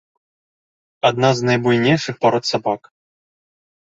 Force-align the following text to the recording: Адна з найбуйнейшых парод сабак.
Адна 1.09 1.29
з 1.41 1.49
найбуйнейшых 1.49 2.15
парод 2.23 2.43
сабак. 2.53 2.81